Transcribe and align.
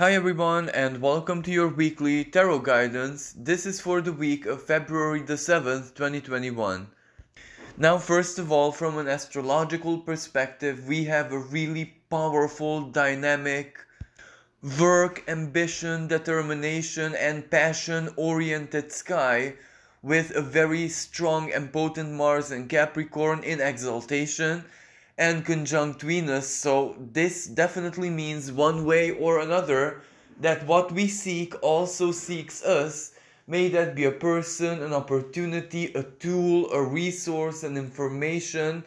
Hi 0.00 0.14
everyone 0.14 0.70
and 0.70 1.02
welcome 1.02 1.42
to 1.42 1.50
your 1.50 1.68
weekly 1.68 2.24
tarot 2.24 2.60
guidance. 2.60 3.34
This 3.36 3.66
is 3.66 3.82
for 3.82 4.00
the 4.00 4.14
week 4.14 4.46
of 4.46 4.62
February 4.62 5.20
the 5.20 5.34
7th, 5.34 5.92
2021. 5.94 6.88
Now, 7.76 7.98
first 7.98 8.38
of 8.38 8.50
all, 8.50 8.72
from 8.72 8.96
an 8.96 9.08
astrological 9.08 9.98
perspective, 9.98 10.88
we 10.88 11.04
have 11.04 11.32
a 11.32 11.38
really 11.38 11.96
powerful, 12.08 12.80
dynamic, 12.80 13.76
work, 14.80 15.22
ambition, 15.28 16.08
determination, 16.08 17.14
and 17.14 17.50
passion 17.50 18.08
oriented 18.16 18.92
sky 18.92 19.52
with 20.00 20.34
a 20.34 20.40
very 20.40 20.88
strong 20.88 21.52
and 21.52 21.70
potent 21.74 22.12
Mars 22.12 22.50
and 22.50 22.70
Capricorn 22.70 23.44
in 23.44 23.60
exaltation 23.60 24.64
and 25.20 25.44
conjunct 25.44 26.00
Venus. 26.00 26.48
So 26.48 26.96
this 27.12 27.46
definitely 27.46 28.08
means 28.08 28.50
one 28.50 28.86
way 28.86 29.10
or 29.10 29.40
another 29.40 30.00
that 30.40 30.66
what 30.66 30.90
we 30.90 31.08
seek 31.08 31.54
also 31.62 32.10
seeks 32.10 32.64
us. 32.64 33.12
May 33.46 33.68
that 33.68 33.94
be 33.94 34.04
a 34.04 34.12
person, 34.12 34.82
an 34.82 34.94
opportunity, 34.94 35.92
a 35.92 36.04
tool, 36.04 36.72
a 36.72 36.82
resource, 36.82 37.62
an 37.64 37.76
information. 37.76 38.82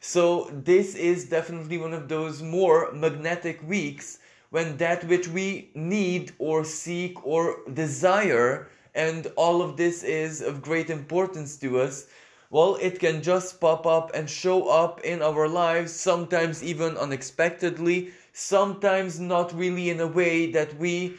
So 0.00 0.50
this 0.64 0.94
is 0.94 1.28
definitely 1.28 1.76
one 1.76 1.92
of 1.92 2.08
those 2.08 2.40
more 2.40 2.90
magnetic 2.92 3.62
weeks 3.68 4.20
when 4.48 4.78
that 4.78 5.04
which 5.04 5.28
we 5.28 5.70
need 5.74 6.32
or 6.38 6.64
seek 6.64 7.26
or 7.26 7.58
desire 7.74 8.70
and 8.94 9.26
all 9.36 9.60
of 9.60 9.76
this 9.76 10.02
is 10.02 10.40
of 10.40 10.62
great 10.62 10.88
importance 10.88 11.56
to 11.56 11.80
us 11.80 12.06
well, 12.54 12.76
it 12.76 13.00
can 13.00 13.20
just 13.20 13.60
pop 13.60 13.84
up 13.84 14.12
and 14.14 14.30
show 14.30 14.68
up 14.68 15.00
in 15.00 15.20
our 15.22 15.48
lives, 15.48 15.92
sometimes 15.92 16.62
even 16.62 16.96
unexpectedly, 16.96 18.12
sometimes 18.32 19.18
not 19.18 19.52
really 19.58 19.90
in 19.90 19.98
a 19.98 20.06
way 20.06 20.52
that 20.52 20.72
we 20.78 21.16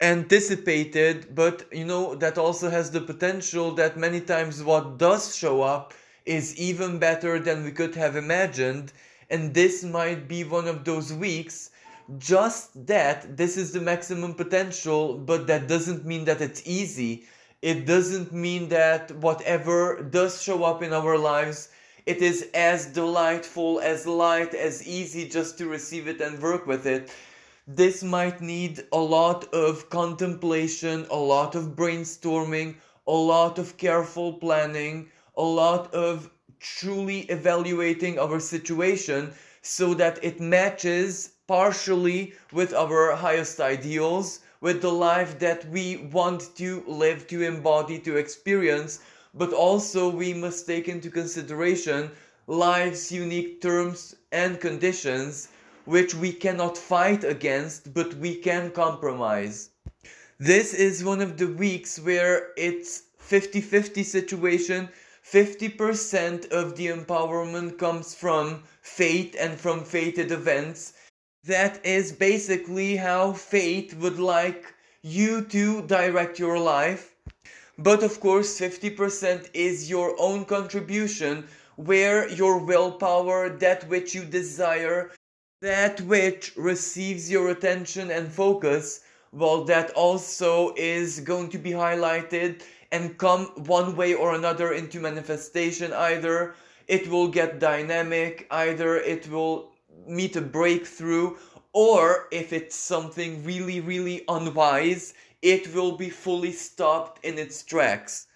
anticipated, 0.00 1.34
but 1.34 1.66
you 1.70 1.84
know, 1.84 2.14
that 2.14 2.38
also 2.38 2.70
has 2.70 2.90
the 2.90 3.02
potential 3.02 3.70
that 3.72 3.98
many 3.98 4.18
times 4.18 4.64
what 4.64 4.96
does 4.96 5.36
show 5.36 5.60
up 5.60 5.92
is 6.24 6.56
even 6.56 6.98
better 6.98 7.38
than 7.38 7.62
we 7.62 7.70
could 7.70 7.94
have 7.94 8.16
imagined. 8.16 8.94
And 9.28 9.52
this 9.52 9.84
might 9.84 10.26
be 10.26 10.42
one 10.42 10.68
of 10.68 10.86
those 10.86 11.12
weeks. 11.12 11.68
Just 12.16 12.86
that 12.86 13.36
this 13.36 13.58
is 13.58 13.72
the 13.72 13.80
maximum 13.82 14.32
potential, 14.32 15.18
but 15.18 15.46
that 15.48 15.68
doesn't 15.68 16.06
mean 16.06 16.24
that 16.24 16.40
it's 16.40 16.62
easy 16.64 17.26
it 17.66 17.84
doesn't 17.84 18.32
mean 18.32 18.68
that 18.68 19.10
whatever 19.16 20.00
does 20.00 20.40
show 20.40 20.62
up 20.62 20.84
in 20.84 20.92
our 20.92 21.18
lives 21.18 21.68
it 22.06 22.18
is 22.18 22.48
as 22.54 22.86
delightful 22.86 23.80
as 23.80 24.06
light 24.06 24.54
as 24.54 24.86
easy 24.86 25.28
just 25.28 25.58
to 25.58 25.66
receive 25.66 26.06
it 26.06 26.20
and 26.20 26.40
work 26.40 26.64
with 26.68 26.86
it. 26.86 27.10
This 27.66 28.04
might 28.04 28.40
need 28.40 28.84
a 28.92 29.00
lot 29.16 29.52
of 29.52 29.90
contemplation 29.90 31.06
a 31.10 31.16
lot 31.16 31.56
of 31.56 31.74
brainstorming 31.74 32.76
a 33.08 33.18
lot 33.34 33.58
of 33.58 33.76
careful 33.76 34.34
planning 34.34 35.10
a 35.36 35.48
lot 35.62 35.92
of 35.92 36.30
truly 36.60 37.22
evaluating 37.38 38.16
our 38.20 38.38
situation 38.38 39.32
so 39.62 39.92
that 39.94 40.22
it 40.22 40.38
matches 40.38 41.32
partially 41.48 42.32
with 42.52 42.72
our 42.72 43.16
highest 43.16 43.58
ideals 43.58 44.45
with 44.60 44.80
the 44.82 44.92
life 44.92 45.38
that 45.38 45.68
we 45.70 46.08
want 46.12 46.56
to 46.56 46.82
live, 46.86 47.26
to 47.28 47.42
embody, 47.42 47.98
to 48.00 48.16
experience, 48.16 49.00
but 49.34 49.52
also 49.52 50.08
we 50.08 50.32
must 50.32 50.66
take 50.66 50.88
into 50.88 51.10
consideration 51.10 52.10
life's 52.46 53.10
unique 53.10 53.60
terms 53.60 54.14
and 54.32 54.60
conditions 54.60 55.48
which 55.84 56.14
we 56.14 56.32
cannot 56.32 56.76
fight 56.76 57.24
against, 57.24 57.94
but 57.94 58.12
we 58.14 58.34
can 58.34 58.70
compromise. 58.70 59.70
This 60.38 60.74
is 60.74 61.04
one 61.04 61.22
of 61.22 61.38
the 61.38 61.46
weeks 61.46 61.98
where 61.98 62.48
it's 62.56 63.02
50 63.18 63.60
50 63.60 64.02
situation. 64.02 64.88
50% 65.24 66.52
of 66.52 66.76
the 66.76 66.86
empowerment 66.86 67.78
comes 67.78 68.14
from 68.14 68.62
fate 68.80 69.34
and 69.36 69.58
from 69.58 69.82
fated 69.82 70.30
events, 70.30 70.92
that 71.46 71.84
is 71.84 72.12
basically 72.12 72.96
how 72.96 73.32
fate 73.32 73.94
would 73.94 74.18
like 74.18 74.74
you 75.02 75.42
to 75.42 75.82
direct 75.82 76.38
your 76.38 76.58
life. 76.58 77.14
But 77.78 78.02
of 78.02 78.18
course, 78.20 78.58
50% 78.58 79.50
is 79.54 79.88
your 79.88 80.16
own 80.18 80.44
contribution, 80.44 81.46
where 81.76 82.28
your 82.28 82.58
willpower, 82.58 83.50
that 83.58 83.86
which 83.88 84.14
you 84.14 84.24
desire, 84.24 85.12
that 85.60 86.00
which 86.00 86.52
receives 86.56 87.30
your 87.30 87.50
attention 87.50 88.10
and 88.10 88.32
focus, 88.32 89.02
well, 89.32 89.64
that 89.64 89.90
also 89.90 90.72
is 90.76 91.20
going 91.20 91.50
to 91.50 91.58
be 91.58 91.70
highlighted 91.70 92.62
and 92.92 93.18
come 93.18 93.46
one 93.66 93.94
way 93.94 94.14
or 94.14 94.34
another 94.34 94.72
into 94.72 94.98
manifestation. 94.98 95.92
Either 95.92 96.54
it 96.88 97.08
will 97.08 97.28
get 97.28 97.60
dynamic, 97.60 98.46
either 98.50 98.96
it 98.96 99.28
will 99.28 99.70
meet 100.06 100.36
a 100.36 100.40
breakthrough, 100.40 101.36
or 101.72 102.28
if 102.32 102.52
it's 102.52 102.76
something 102.76 103.44
really, 103.44 103.80
really 103.80 104.24
unwise, 104.28 105.14
it 105.42 105.72
will 105.74 105.96
be 105.96 106.10
fully 106.10 106.52
stopped 106.52 107.24
in 107.24 107.38
its 107.38 107.62
tracks. 107.62 108.26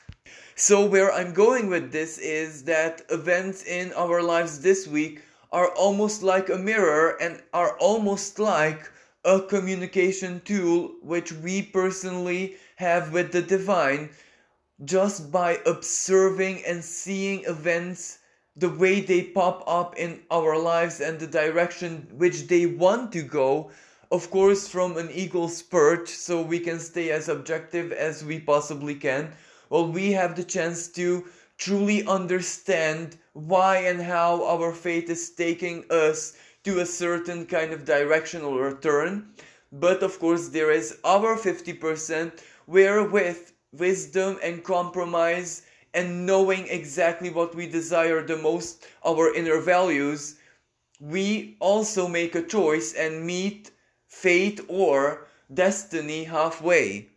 So, 0.54 0.84
where 0.84 1.12
I'm 1.12 1.32
going 1.32 1.68
with 1.68 1.90
this 1.90 2.18
is 2.18 2.64
that 2.64 3.02
events 3.10 3.64
in 3.64 3.92
our 3.94 4.22
lives 4.22 4.60
this 4.60 4.86
week 4.86 5.22
are 5.52 5.68
almost 5.70 6.22
like 6.22 6.48
a 6.48 6.58
mirror 6.58 7.16
and 7.20 7.42
are 7.52 7.76
almost 7.78 8.38
like 8.38 8.90
a 9.24 9.40
communication 9.40 10.40
tool 10.44 10.94
which 11.02 11.32
we 11.32 11.62
personally 11.62 12.56
have 12.76 13.12
with 13.12 13.32
the 13.32 13.42
divine 13.42 14.10
just 14.84 15.30
by 15.30 15.58
observing 15.66 16.64
and 16.64 16.82
seeing 16.82 17.44
events 17.44 18.19
the 18.56 18.68
way 18.68 19.00
they 19.00 19.22
pop 19.22 19.62
up 19.66 19.96
in 19.96 20.20
our 20.30 20.58
lives 20.58 21.00
and 21.00 21.18
the 21.18 21.26
direction 21.26 22.06
which 22.16 22.46
they 22.48 22.66
want 22.66 23.12
to 23.12 23.22
go 23.22 23.70
of 24.12 24.28
course 24.30 24.66
from 24.66 24.96
an 24.96 25.08
eagle's 25.12 25.62
perch 25.62 26.08
so 26.08 26.42
we 26.42 26.58
can 26.58 26.80
stay 26.80 27.10
as 27.10 27.28
objective 27.28 27.92
as 27.92 28.24
we 28.24 28.40
possibly 28.40 28.94
can. 28.94 29.32
Well 29.68 29.86
we 29.86 30.10
have 30.12 30.34
the 30.34 30.42
chance 30.42 30.88
to 30.88 31.24
truly 31.58 32.04
understand 32.06 33.18
why 33.34 33.76
and 33.78 34.02
how 34.02 34.44
our 34.44 34.72
fate 34.72 35.08
is 35.08 35.30
taking 35.30 35.84
us 35.90 36.36
to 36.64 36.80
a 36.80 36.86
certain 36.86 37.46
kind 37.46 37.72
of 37.72 37.84
directional 37.84 38.58
return 38.58 39.30
but 39.70 40.02
of 40.02 40.18
course 40.18 40.48
there 40.48 40.72
is 40.72 40.98
our 41.04 41.36
50% 41.36 42.32
where 42.66 43.04
with 43.04 43.52
wisdom 43.72 44.38
and 44.42 44.64
compromise 44.64 45.62
and 45.94 46.26
knowing 46.26 46.66
exactly 46.68 47.30
what 47.30 47.54
we 47.54 47.66
desire 47.66 48.22
the 48.22 48.36
most, 48.36 48.86
our 49.04 49.34
inner 49.34 49.60
values, 49.60 50.36
we 51.00 51.56
also 51.60 52.06
make 52.06 52.34
a 52.34 52.42
choice 52.42 52.94
and 52.94 53.26
meet 53.26 53.70
fate 54.06 54.60
or 54.68 55.26
destiny 55.52 56.24
halfway. 56.24 57.08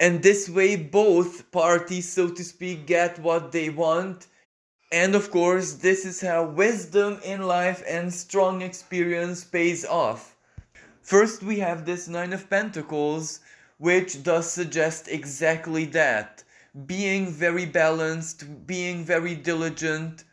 And 0.00 0.22
this 0.22 0.48
way, 0.48 0.76
both 0.76 1.50
parties, 1.52 2.12
so 2.12 2.28
to 2.28 2.44
speak, 2.44 2.86
get 2.86 3.18
what 3.20 3.52
they 3.52 3.70
want. 3.70 4.26
And 4.90 5.14
of 5.14 5.30
course, 5.30 5.74
this 5.74 6.04
is 6.04 6.20
how 6.20 6.44
wisdom 6.44 7.18
in 7.24 7.42
life 7.42 7.82
and 7.88 8.12
strong 8.12 8.60
experience 8.60 9.44
pays 9.44 9.86
off. 9.86 10.36
First, 11.00 11.42
we 11.42 11.60
have 11.60 11.86
this 11.86 12.08
Nine 12.08 12.32
of 12.32 12.50
Pentacles, 12.50 13.40
which 13.78 14.22
does 14.22 14.52
suggest 14.52 15.08
exactly 15.08 15.84
that 15.86 16.41
being 16.86 17.30
very 17.30 17.66
balanced, 17.66 18.66
being 18.66 19.04
very 19.04 19.34
diligent, 19.34 20.24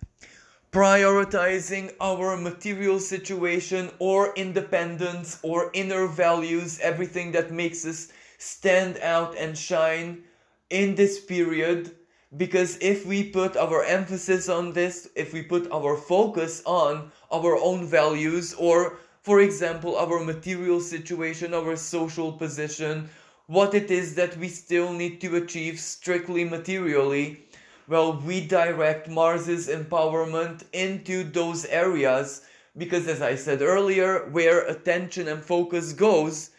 prioritizing 0.71 1.91
our 1.99 2.37
material 2.37 2.99
situation 2.99 3.89
or 3.99 4.33
independence 4.35 5.39
or 5.43 5.69
inner 5.73 6.07
values, 6.07 6.79
everything 6.79 7.31
that 7.31 7.51
makes 7.51 7.85
us 7.85 8.09
stand 8.37 8.97
out 8.99 9.35
and 9.37 9.57
shine 9.57 10.23
in 10.69 10.95
this 10.95 11.19
period. 11.19 11.95
Because 12.37 12.77
if 12.79 13.05
we 13.05 13.23
put 13.23 13.57
our 13.57 13.83
emphasis 13.83 14.49
on 14.49 14.71
this, 14.71 15.09
if 15.15 15.33
we 15.33 15.41
put 15.41 15.69
our 15.71 15.97
focus 15.97 16.61
on 16.65 17.11
our 17.31 17.57
own 17.57 17.87
values, 17.87 18.53
or 18.53 18.99
for 19.23 19.41
example, 19.41 19.97
our 19.97 20.23
material 20.23 20.79
situation, 20.79 21.53
our 21.53 21.75
social 21.75 22.31
position, 22.31 23.09
what 23.49 23.73
it 23.73 23.89
is 23.89 24.13
that 24.13 24.37
we 24.37 24.47
still 24.47 24.93
need 24.93 25.19
to 25.19 25.37
achieve 25.37 25.79
strictly 25.79 26.43
materially, 26.43 27.43
well, 27.87 28.21
we 28.21 28.45
direct 28.45 29.09
Mars's 29.09 29.67
empowerment 29.67 30.65
into 30.71 31.23
those 31.23 31.65
areas 31.65 32.43
because, 32.77 33.07
as 33.07 33.23
I 33.23 33.33
said 33.33 33.63
earlier, 33.63 34.29
where 34.29 34.67
attention 34.67 35.27
and 35.27 35.41
focus 35.41 35.93
goes, 35.93 36.51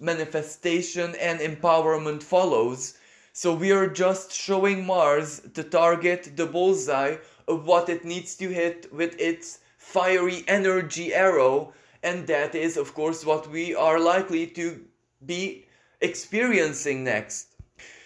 manifestation 0.00 1.14
and 1.16 1.38
empowerment 1.38 2.22
follows. 2.22 2.94
So 3.34 3.54
we 3.54 3.70
are 3.70 3.86
just 3.86 4.32
showing 4.32 4.86
Mars 4.86 5.42
to 5.52 5.62
target 5.62 6.34
the 6.34 6.46
bullseye 6.46 7.16
of 7.46 7.66
what 7.66 7.90
it 7.90 8.06
needs 8.06 8.36
to 8.36 8.48
hit 8.48 8.90
with 8.90 9.20
its 9.20 9.58
fiery 9.76 10.44
energy 10.48 11.12
arrow, 11.12 11.74
and 12.02 12.26
that 12.26 12.54
is, 12.54 12.78
of 12.78 12.94
course, 12.94 13.22
what 13.22 13.50
we 13.50 13.74
are 13.74 14.00
likely 14.00 14.46
to 14.46 14.80
be 15.26 15.66
experiencing 16.02 17.04
next. 17.04 17.48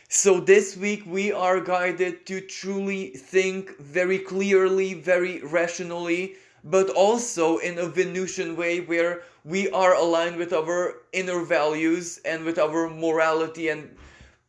So 0.08 0.38
this 0.38 0.76
week 0.76 1.02
we 1.06 1.32
are 1.32 1.60
guided 1.60 2.26
to 2.26 2.40
truly 2.40 3.08
think 3.08 3.76
very 3.78 4.18
clearly, 4.20 4.94
very 4.94 5.40
rationally, 5.42 6.36
but 6.62 6.90
also 6.90 7.58
in 7.58 7.78
a 7.78 7.86
Venusian 7.86 8.54
way 8.56 8.80
where 8.80 9.22
we 9.44 9.70
are 9.70 9.94
aligned 9.94 10.36
with 10.36 10.52
our 10.52 11.02
inner 11.12 11.44
values 11.44 12.20
and 12.24 12.44
with 12.44 12.58
our 12.58 12.88
morality 12.88 13.68
and 13.68 13.96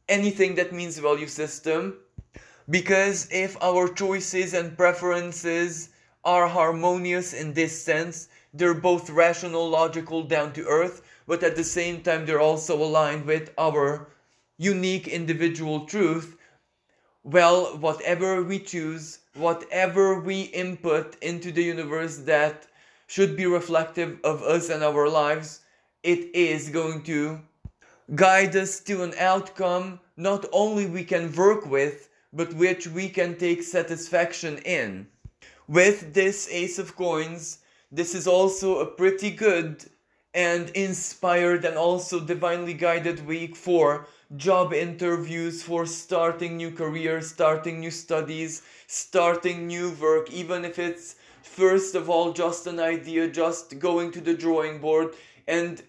anything 0.10 0.56
that 0.56 0.74
means 0.74 0.98
value 1.00 1.28
system. 1.28 1.98
Because 2.70 3.28
if 3.32 3.56
our 3.64 3.88
choices 3.88 4.54
and 4.54 4.78
preferences 4.78 5.90
are 6.26 6.48
harmonious 6.48 7.34
in 7.34 7.54
this 7.54 7.82
sense, 7.82 8.28
they're 8.54 8.74
both 8.74 9.10
rational, 9.10 9.70
logical, 9.70 10.24
down 10.24 10.52
to 10.54 10.66
earth, 10.66 11.02
but 11.28 11.44
at 11.44 11.56
the 11.56 11.64
same 11.64 12.02
time, 12.02 12.26
they're 12.26 12.40
also 12.40 12.82
aligned 12.82 13.26
with 13.26 13.54
our 13.58 14.08
unique 14.58 15.08
individual 15.08 15.86
truth. 15.86 16.38
Well, 17.24 17.78
whatever 17.78 18.42
we 18.42 18.60
choose, 18.60 19.20
whatever 19.36 20.20
we 20.20 20.44
input 20.44 21.18
into 21.22 21.52
the 21.52 21.64
universe 21.64 22.18
that 22.20 22.68
should 23.08 23.36
be 23.36 23.46
reflective 23.46 24.20
of 24.24 24.42
us 24.42 24.70
and 24.70 24.84
our 24.84 25.10
lives, 25.10 25.62
it 26.04 26.34
is 26.34 26.70
going 26.70 27.04
to 27.04 27.42
guide 28.16 28.56
us 28.56 28.80
to 28.80 29.04
an 29.04 29.14
outcome 29.20 30.00
not 30.16 30.46
only 30.52 30.88
we 30.88 31.04
can 31.04 31.32
work 31.34 31.66
with, 31.66 32.10
but 32.34 32.54
which 32.54 32.88
we 32.88 33.10
can 33.10 33.38
take 33.38 33.62
satisfaction 33.64 34.58
in. 34.60 35.08
With 35.68 36.14
this 36.14 36.48
Ace 36.50 36.80
of 36.80 36.96
Coins, 36.96 37.60
this 37.92 38.16
is 38.16 38.28
also 38.28 38.80
a 38.80 38.86
pretty 38.86 39.32
good 39.32 39.86
and 40.38 40.70
inspired 40.76 41.66
and 41.66 41.76
also 41.76 42.20
divinely 42.20 42.76
guided 42.76 43.26
week 43.26 43.56
for 43.56 44.08
job 44.36 44.72
interviews, 44.72 45.64
for 45.64 45.84
starting 45.84 46.58
new 46.58 46.70
careers, 46.70 47.28
starting 47.28 47.80
new 47.80 47.90
studies, 47.90 48.62
starting 48.86 49.66
new 49.66 49.90
work, 50.00 50.32
even 50.32 50.64
if 50.64 50.78
it's 50.78 51.16
first 51.42 51.96
of 51.96 52.08
all 52.08 52.34
just 52.34 52.68
an 52.68 52.80
idea, 52.80 53.28
just 53.28 53.80
going 53.80 54.12
to 54.12 54.22
the 54.22 54.36
drawing 54.36 54.80
board 54.80 55.16
and 55.48 55.82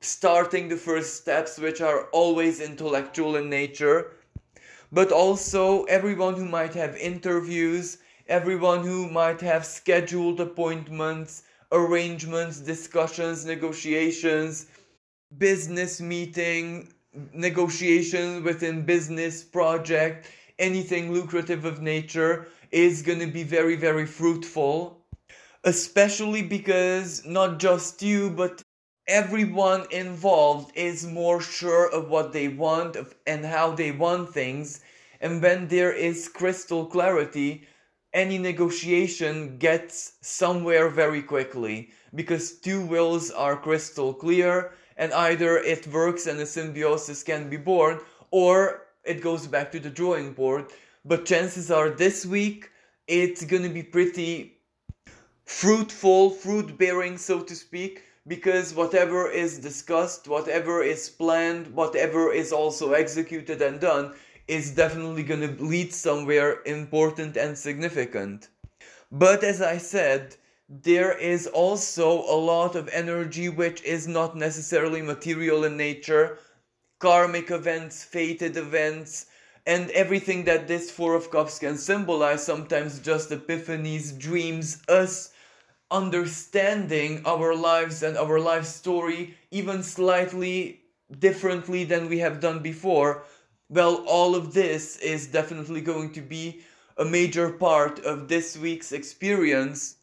starting 0.00 0.68
the 0.68 0.76
first 0.76 1.14
steps, 1.14 1.56
which 1.56 1.80
are 1.80 2.06
always 2.06 2.58
intellectual 2.58 3.36
in 3.36 3.48
nature. 3.48 4.16
But 4.90 5.12
also, 5.12 5.84
everyone 5.84 6.34
who 6.34 6.44
might 6.44 6.74
have 6.74 6.96
interviews, 6.96 7.98
everyone 8.26 8.82
who 8.82 9.08
might 9.08 9.40
have 9.42 9.64
scheduled 9.64 10.40
appointments, 10.40 11.44
arrangements, 11.72 12.60
discussions, 12.60 13.44
negotiations, 13.44 14.66
business 15.38 16.00
meeting, 16.00 16.92
negotiations 17.32 18.42
within 18.44 18.84
business 18.84 19.42
project, 19.42 20.30
anything 20.58 21.12
lucrative 21.12 21.64
of 21.64 21.82
nature 21.82 22.48
is 22.70 23.02
going 23.02 23.18
to 23.18 23.26
be 23.26 23.42
very, 23.42 23.76
very 23.76 24.06
fruitful. 24.06 25.02
Especially 25.64 26.42
because 26.42 27.24
not 27.26 27.58
just 27.58 28.00
you, 28.00 28.30
but 28.30 28.62
everyone 29.08 29.84
involved 29.90 30.70
is 30.76 31.06
more 31.06 31.40
sure 31.40 31.90
of 31.92 32.08
what 32.08 32.32
they 32.32 32.48
want 32.48 32.96
and 33.26 33.44
how 33.44 33.72
they 33.72 33.90
want 33.90 34.32
things. 34.32 34.80
And 35.20 35.42
when 35.42 35.66
there 35.68 35.92
is 35.92 36.28
crystal 36.28 36.86
clarity, 36.86 37.66
any 38.16 38.38
negotiation 38.38 39.58
gets 39.58 40.14
somewhere 40.22 40.88
very 40.88 41.20
quickly 41.20 41.90
because 42.14 42.58
two 42.58 42.80
wills 42.80 43.30
are 43.30 43.58
crystal 43.58 44.14
clear 44.14 44.72
and 44.96 45.12
either 45.12 45.58
it 45.58 45.86
works 45.88 46.26
and 46.26 46.40
a 46.40 46.46
symbiosis 46.46 47.22
can 47.22 47.50
be 47.50 47.58
born 47.58 48.00
or 48.30 48.86
it 49.04 49.20
goes 49.20 49.46
back 49.46 49.70
to 49.70 49.78
the 49.78 49.90
drawing 49.90 50.32
board. 50.32 50.64
But 51.04 51.26
chances 51.26 51.70
are 51.70 51.90
this 51.90 52.24
week 52.24 52.70
it's 53.06 53.44
gonna 53.44 53.68
be 53.68 53.82
pretty 53.82 54.60
fruitful, 55.44 56.30
fruit 56.30 56.78
bearing, 56.78 57.18
so 57.18 57.40
to 57.40 57.54
speak, 57.54 58.02
because 58.26 58.74
whatever 58.74 59.30
is 59.30 59.58
discussed, 59.58 60.26
whatever 60.26 60.82
is 60.82 61.10
planned, 61.10 61.66
whatever 61.74 62.32
is 62.32 62.50
also 62.50 62.94
executed 62.94 63.60
and 63.60 63.78
done 63.78 64.14
is 64.48 64.70
definitely 64.70 65.22
going 65.22 65.40
to 65.40 65.64
lead 65.64 65.92
somewhere 65.92 66.62
important 66.64 67.36
and 67.36 67.56
significant. 67.56 68.48
But 69.10 69.42
as 69.44 69.60
I 69.60 69.78
said, 69.78 70.36
there 70.68 71.16
is 71.16 71.46
also 71.46 72.08
a 72.08 72.38
lot 72.38 72.74
of 72.74 72.88
energy 72.88 73.48
which 73.48 73.82
is 73.82 74.08
not 74.08 74.36
necessarily 74.36 75.02
material 75.02 75.64
in 75.64 75.76
nature, 75.76 76.38
karmic 76.98 77.50
events, 77.50 78.02
fated 78.02 78.56
events, 78.56 79.26
and 79.66 79.90
everything 79.90 80.44
that 80.44 80.68
this 80.68 80.90
Four 80.90 81.14
of 81.14 81.30
Cups 81.30 81.58
can 81.58 81.76
symbolize, 81.76 82.44
sometimes 82.44 83.00
just 83.00 83.30
epiphanies, 83.30 84.16
dreams, 84.16 84.82
us 84.88 85.32
understanding 85.90 87.22
our 87.24 87.54
lives 87.54 88.02
and 88.02 88.16
our 88.16 88.40
life 88.40 88.64
story 88.64 89.34
even 89.50 89.82
slightly 89.82 90.80
differently 91.20 91.84
than 91.84 92.08
we 92.08 92.18
have 92.18 92.40
done 92.40 92.58
before 92.60 93.22
well, 93.68 94.04
all 94.06 94.34
of 94.34 94.54
this 94.54 94.96
is 94.98 95.26
definitely 95.26 95.80
going 95.80 96.12
to 96.12 96.20
be 96.20 96.60
a 96.98 97.04
major 97.04 97.50
part 97.50 97.98
of 98.00 98.28
this 98.28 98.56
week's 98.56 98.92
experience 98.92 99.96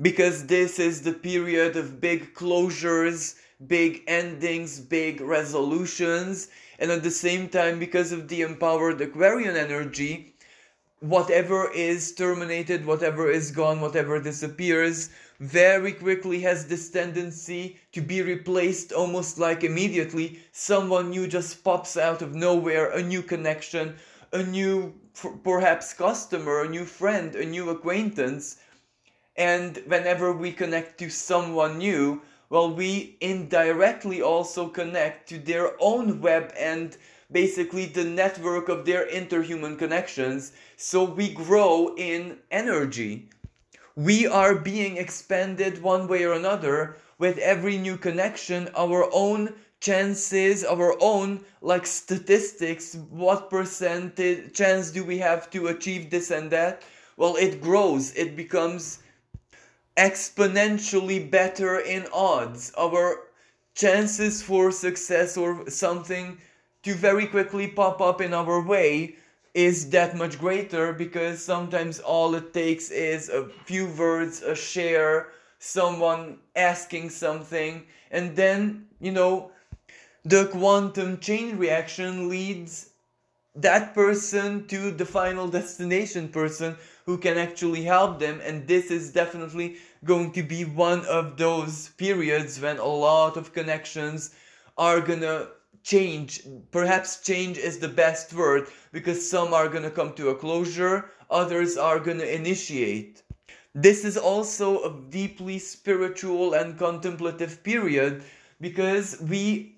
because 0.00 0.46
this 0.46 0.78
is 0.78 1.02
the 1.02 1.12
period 1.12 1.76
of 1.76 2.00
big 2.00 2.34
closures, 2.34 3.36
big 3.66 4.02
endings, 4.06 4.80
big 4.80 5.20
resolutions, 5.20 6.48
and 6.78 6.90
at 6.90 7.02
the 7.02 7.10
same 7.10 7.48
time, 7.48 7.78
because 7.78 8.12
of 8.12 8.28
the 8.28 8.40
empowered 8.40 9.00
Aquarian 9.00 9.56
energy, 9.56 10.34
whatever 11.00 11.70
is 11.72 12.12
terminated, 12.12 12.86
whatever 12.86 13.30
is 13.30 13.50
gone, 13.50 13.80
whatever 13.80 14.20
disappears, 14.20 15.10
very 15.40 15.92
quickly 15.92 16.38
has 16.40 16.66
this 16.66 16.90
tendency 16.90 17.78
to 17.92 18.02
be 18.02 18.20
replaced 18.20 18.92
almost 18.92 19.38
like 19.38 19.64
immediately. 19.64 20.38
Someone 20.52 21.08
new 21.10 21.26
just 21.26 21.64
pops 21.64 21.96
out 21.96 22.20
of 22.20 22.34
nowhere, 22.34 22.90
a 22.90 23.02
new 23.02 23.22
connection, 23.22 23.96
a 24.32 24.42
new 24.42 24.94
perhaps 25.42 25.94
customer, 25.94 26.62
a 26.62 26.68
new 26.68 26.84
friend, 26.84 27.34
a 27.36 27.44
new 27.44 27.70
acquaintance. 27.70 28.58
And 29.36 29.78
whenever 29.86 30.30
we 30.34 30.52
connect 30.52 30.98
to 30.98 31.08
someone 31.08 31.78
new, 31.78 32.20
well, 32.50 32.70
we 32.70 33.16
indirectly 33.22 34.20
also 34.20 34.68
connect 34.68 35.26
to 35.30 35.38
their 35.38 35.72
own 35.80 36.20
web 36.20 36.52
and 36.58 36.98
basically 37.32 37.86
the 37.86 38.04
network 38.04 38.68
of 38.68 38.84
their 38.84 39.08
interhuman 39.08 39.78
connections. 39.78 40.52
So 40.76 41.04
we 41.04 41.32
grow 41.32 41.94
in 41.96 42.38
energy 42.50 43.30
we 43.96 44.26
are 44.26 44.54
being 44.54 44.96
expanded 44.96 45.82
one 45.82 46.06
way 46.08 46.24
or 46.24 46.32
another 46.32 46.96
with 47.18 47.38
every 47.38 47.76
new 47.76 47.96
connection 47.96 48.68
our 48.76 49.08
own 49.12 49.52
chances 49.80 50.62
our 50.64 50.94
own 51.00 51.40
like 51.62 51.86
statistics. 51.86 52.96
What 53.08 53.50
percentage 53.50 54.52
chance 54.52 54.90
do 54.90 55.04
we 55.04 55.18
have 55.18 55.50
to 55.50 55.68
achieve 55.68 56.10
this 56.10 56.30
and 56.30 56.50
that? 56.50 56.82
Well 57.16 57.36
it 57.36 57.60
grows. 57.60 58.14
It 58.14 58.36
becomes 58.36 59.02
exponentially 59.96 61.30
better 61.30 61.80
in 61.80 62.06
odds. 62.12 62.72
Our 62.78 63.28
chances 63.74 64.42
for 64.42 64.70
success 64.70 65.36
or 65.36 65.68
something 65.70 66.38
to 66.82 66.94
very 66.94 67.26
quickly 67.26 67.68
pop 67.68 68.00
up 68.00 68.20
in 68.20 68.34
our 68.34 68.62
way 68.62 69.16
is 69.54 69.90
that 69.90 70.16
much 70.16 70.38
greater 70.38 70.92
because 70.92 71.44
sometimes 71.44 71.98
all 72.00 72.34
it 72.34 72.54
takes 72.54 72.90
is 72.90 73.28
a 73.28 73.48
few 73.64 73.88
words, 73.88 74.42
a 74.42 74.54
share, 74.54 75.28
someone 75.58 76.38
asking 76.56 77.10
something, 77.10 77.84
and 78.10 78.36
then, 78.36 78.86
you 79.00 79.12
know, 79.12 79.50
the 80.24 80.46
quantum 80.46 81.18
chain 81.18 81.56
reaction 81.56 82.28
leads 82.28 82.90
that 83.54 83.94
person 83.94 84.66
to 84.68 84.90
the 84.92 85.04
final 85.04 85.48
destination 85.48 86.28
person 86.28 86.76
who 87.04 87.18
can 87.18 87.36
actually 87.36 87.82
help 87.82 88.20
them 88.20 88.40
and 88.44 88.68
this 88.68 88.90
is 88.90 89.12
definitely 89.12 89.76
going 90.04 90.30
to 90.32 90.42
be 90.42 90.64
one 90.64 91.04
of 91.06 91.36
those 91.36 91.88
periods 91.90 92.60
when 92.60 92.78
a 92.78 92.84
lot 92.84 93.36
of 93.36 93.52
connections 93.52 94.34
are 94.78 95.00
gonna 95.00 95.48
change 95.82 96.42
perhaps 96.70 97.22
change 97.22 97.56
is 97.56 97.78
the 97.78 97.88
best 97.88 98.32
word 98.34 98.68
because 98.92 99.28
some 99.28 99.54
are 99.54 99.68
going 99.68 99.82
to 99.82 99.90
come 99.90 100.12
to 100.14 100.28
a 100.28 100.34
closure 100.34 101.10
others 101.30 101.76
are 101.76 102.00
going 102.00 102.18
to 102.18 102.34
initiate. 102.34 103.22
This 103.74 104.04
is 104.04 104.16
also 104.16 104.82
a 104.82 105.00
deeply 105.10 105.58
spiritual 105.58 106.54
and 106.54 106.76
contemplative 106.76 107.62
period 107.62 108.24
because 108.60 109.20
we 109.20 109.76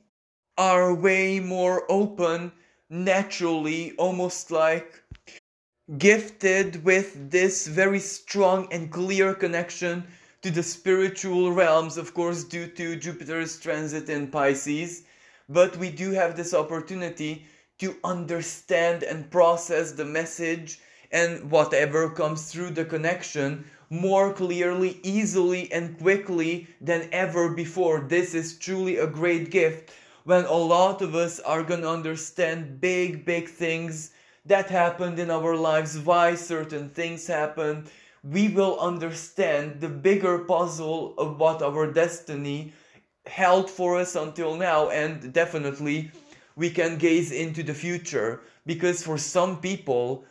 are 0.56 0.94
way 0.94 1.40
more 1.40 1.84
open 1.90 2.52
naturally 2.88 3.92
almost 3.96 4.50
like 4.50 5.02
gifted 5.98 6.82
with 6.84 7.30
this 7.30 7.66
very 7.66 7.98
strong 7.98 8.66
and 8.72 8.90
clear 8.90 9.34
connection 9.34 10.04
to 10.40 10.50
the 10.50 10.62
spiritual 10.62 11.52
realms 11.52 11.96
of 11.96 12.14
course 12.14 12.44
due 12.44 12.66
to 12.66 12.96
jupiter's 12.96 13.58
transit 13.58 14.08
in 14.08 14.26
pisces 14.26 15.04
but 15.48 15.76
we 15.76 15.90
do 15.90 16.12
have 16.12 16.36
this 16.36 16.54
opportunity 16.54 17.46
to 17.78 17.96
understand 18.04 19.02
and 19.02 19.30
process 19.30 19.92
the 19.92 20.04
message 20.04 20.80
and 21.10 21.50
whatever 21.50 22.08
comes 22.08 22.50
through 22.50 22.70
the 22.70 22.84
connection 22.84 23.64
more 23.90 24.32
clearly, 24.32 24.98
easily, 25.02 25.70
and 25.70 25.98
quickly 25.98 26.66
than 26.80 27.08
ever 27.12 27.50
before. 27.50 28.00
This 28.00 28.34
is 28.34 28.58
truly 28.58 28.96
a 28.96 29.06
great 29.06 29.50
gift 29.50 29.90
when 30.24 30.44
a 30.46 30.54
lot 30.54 31.02
of 31.02 31.14
us 31.14 31.40
are 31.40 31.62
gonna 31.62 31.90
understand 31.90 32.80
big, 32.80 33.24
big 33.26 33.48
things 33.48 34.12
that 34.46 34.70
happened 34.70 35.18
in 35.18 35.30
our 35.30 35.54
lives, 35.54 35.98
why 35.98 36.34
certain 36.34 36.88
things 36.88 37.26
happened. 37.26 37.90
We 38.24 38.48
will 38.48 38.78
understand 38.80 39.80
the 39.80 39.88
bigger 39.88 40.38
puzzle 40.38 41.14
of 41.18 41.38
what 41.38 41.60
our 41.60 41.92
destiny 41.92 42.72
held 43.26 43.70
for 43.70 43.98
us 43.98 44.16
until 44.16 44.56
now, 44.56 44.90
and 44.90 45.32
definitely 45.32 46.10
we 46.56 46.70
can 46.70 46.98
gaze 46.98 47.32
into 47.32 47.62
the 47.62 47.74
future 47.74 48.40
because 48.66 49.02
for 49.02 49.18
some 49.18 49.60
people, 49.60 50.24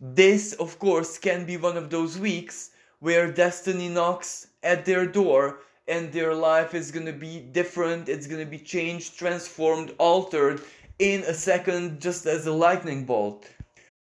this, 0.00 0.52
of 0.54 0.78
course, 0.78 1.18
can 1.18 1.44
be 1.44 1.56
one 1.56 1.76
of 1.76 1.90
those 1.90 2.18
weeks 2.18 2.70
where 3.00 3.30
destiny 3.32 3.88
knocks 3.88 4.48
at 4.62 4.84
their 4.84 5.06
door 5.06 5.60
and 5.88 6.12
their 6.12 6.34
life 6.34 6.74
is 6.74 6.90
gonna 6.90 7.12
be 7.12 7.40
different, 7.40 8.08
it's 8.08 8.26
gonna 8.26 8.46
be 8.46 8.58
changed, 8.58 9.18
transformed, 9.18 9.94
altered 9.98 10.60
in 10.98 11.22
a 11.22 11.34
second, 11.34 12.00
just 12.00 12.26
as 12.26 12.46
a 12.46 12.52
lightning 12.52 13.04
bolt. 13.04 13.48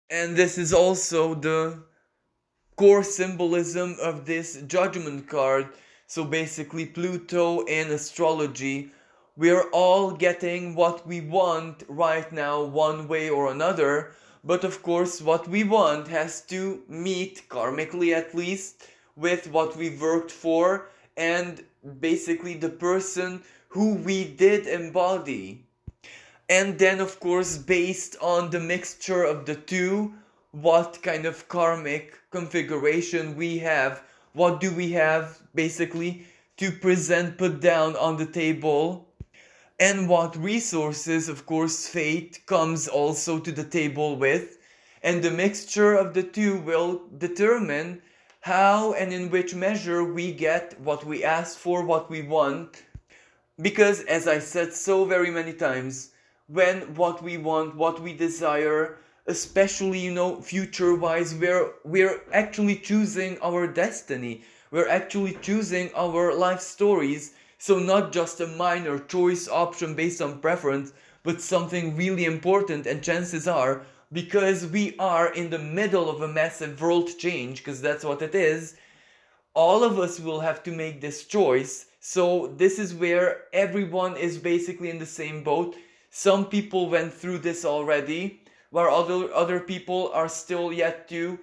And 0.09 0.35
this 0.35 0.57
is 0.57 0.73
also 0.73 1.33
the 1.33 1.83
core 2.75 3.03
symbolism 3.03 3.97
of 4.01 4.25
this 4.25 4.61
judgment 4.67 5.27
card. 5.27 5.69
So 6.13 6.23
basically, 6.23 6.85
Pluto 6.85 7.65
in 7.65 7.91
astrology. 7.91 8.91
We're 9.35 9.69
all 9.71 10.11
getting 10.11 10.75
what 10.75 11.07
we 11.07 11.21
want 11.21 11.83
right 11.87 12.31
now, 12.31 12.63
one 12.63 13.07
way 13.07 13.29
or 13.29 13.51
another 13.51 14.13
but 14.45 14.65
of 14.65 14.83
course, 14.83 15.21
what 15.21 15.47
we 15.47 15.63
want 15.63 16.09
has 16.09 16.41
to 16.47 16.83
meet, 16.89 17.47
karmically 17.47 18.13
at 18.13 18.35
least, 18.35 18.87
with 19.15 19.49
what 19.49 19.77
we 19.77 19.89
worked 19.89 20.31
for 20.31 20.89
and 21.15 21.63
basically 22.01 22.55
the 22.55 22.69
person 22.69 23.41
who 23.69 23.95
we 23.95 24.25
did 24.25 24.67
embody. 24.67 25.65
And 26.49 26.77
then, 26.77 26.99
of 26.99 27.21
course, 27.21 27.57
based 27.57 28.17
on 28.21 28.49
the 28.49 28.59
mixture 28.59 29.23
of 29.23 29.45
the 29.45 29.55
two, 29.55 30.13
what 30.51 31.01
kind 31.01 31.25
of 31.25 31.47
karmic 31.47 32.19
configuration 32.29 33.37
we 33.37 33.59
have, 33.59 34.03
what 34.33 34.59
do 34.59 34.73
we 34.73 34.91
have 34.91 35.39
basically 35.55 36.25
to 36.57 36.71
present, 36.71 37.37
put 37.37 37.61
down 37.61 37.95
on 37.95 38.17
the 38.17 38.25
table 38.25 39.07
and 39.79 40.07
what 40.07 40.35
resources, 40.37 41.27
of 41.27 41.45
course, 41.45 41.87
fate 41.87 42.39
comes 42.45 42.87
also 42.87 43.39
to 43.39 43.51
the 43.51 43.63
table 43.63 44.15
with, 44.15 44.57
and 45.01 45.21
the 45.21 45.31
mixture 45.31 45.93
of 45.95 46.13
the 46.13 46.23
two 46.23 46.59
will 46.59 47.01
determine 47.17 48.01
how 48.41 48.93
and 48.93 49.11
in 49.11 49.29
which 49.29 49.55
measure 49.55 50.03
we 50.03 50.31
get 50.31 50.79
what 50.79 51.05
we 51.05 51.23
ask 51.23 51.57
for, 51.57 51.83
what 51.83 52.09
we 52.09 52.21
want. 52.21 52.83
Because, 53.61 54.01
as 54.03 54.27
I 54.27 54.39
said 54.39 54.73
so 54.73 55.05
very 55.05 55.31
many 55.31 55.53
times, 55.53 56.11
when 56.47 56.93
what 56.95 57.23
we 57.23 57.37
want, 57.37 57.75
what 57.75 58.01
we 58.01 58.13
desire, 58.13 58.97
especially 59.27 59.99
you 59.99 60.11
know 60.11 60.41
future 60.41 60.95
wise 60.95 61.33
we're 61.35 61.71
we're 61.83 62.21
actually 62.31 62.75
choosing 62.75 63.37
our 63.41 63.67
destiny. 63.67 64.43
We're 64.71 64.89
actually 64.89 65.37
choosing 65.41 65.91
our 65.95 66.33
life 66.33 66.59
stories. 66.59 67.33
So 67.57 67.79
not 67.79 68.11
just 68.11 68.41
a 68.41 68.47
minor 68.47 68.99
choice 68.99 69.47
option 69.47 69.95
based 69.95 70.21
on 70.21 70.39
preference, 70.39 70.93
but 71.23 71.41
something 71.41 71.95
really 71.95 72.25
important 72.25 72.85
and 72.85 73.01
chances 73.03 73.47
are 73.47 73.85
because 74.11 74.67
we 74.67 74.95
are 74.99 75.33
in 75.33 75.49
the 75.49 75.59
middle 75.59 76.09
of 76.09 76.21
a 76.21 76.27
massive 76.27 76.81
world 76.81 77.09
change 77.17 77.59
because 77.59 77.81
that's 77.81 78.03
what 78.03 78.21
it 78.21 78.35
is 78.35 78.75
all 79.55 79.83
of 79.83 79.99
us 79.99 80.19
will 80.19 80.39
have 80.39 80.63
to 80.63 80.71
make 80.71 80.99
this 80.99 81.25
choice. 81.25 81.85
So 81.99 82.53
this 82.57 82.79
is 82.79 82.93
where 82.93 83.43
everyone 83.53 84.17
is 84.17 84.37
basically 84.37 84.89
in 84.89 84.99
the 84.99 85.05
same 85.05 85.43
boat. 85.43 85.75
Some 86.09 86.45
people 86.45 86.89
went 86.89 87.13
through 87.13 87.39
this 87.39 87.63
already 87.65 88.42
where 88.73 88.89
other 88.89 89.31
other 89.33 89.59
people 89.59 90.09
are 90.13 90.27
still 90.27 90.73
yet 90.73 91.07
to 91.07 91.37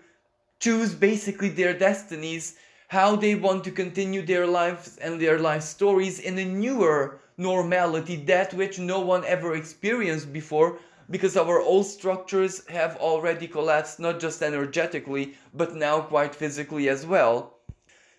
choose 0.58 0.92
basically 0.92 1.48
their 1.48 1.72
destinies 1.72 2.56
how 2.88 3.14
they 3.14 3.36
want 3.36 3.62
to 3.62 3.70
continue 3.70 4.20
their 4.20 4.48
lives 4.48 4.98
and 4.98 5.20
their 5.20 5.38
life 5.38 5.62
stories 5.62 6.18
in 6.18 6.36
a 6.38 6.44
newer 6.44 7.20
normality, 7.36 8.16
that 8.16 8.52
which 8.54 8.80
no 8.80 8.98
one 8.98 9.24
ever 9.26 9.54
experienced 9.54 10.32
before, 10.32 10.80
because 11.08 11.36
our 11.36 11.60
old 11.60 11.86
structures 11.86 12.66
have 12.66 12.96
already 12.96 13.46
collapsed, 13.46 14.00
not 14.00 14.18
just 14.18 14.42
energetically, 14.42 15.34
but 15.54 15.76
now 15.76 16.00
quite 16.00 16.34
physically 16.34 16.88
as 16.88 17.06
well. 17.06 17.58